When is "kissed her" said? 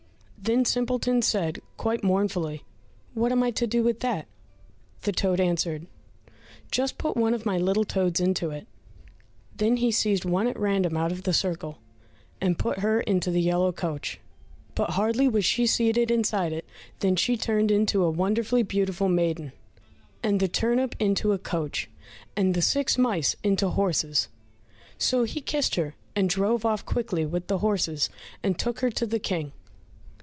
25.39-25.93